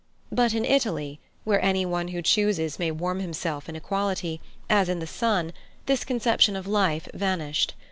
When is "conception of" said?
6.03-6.65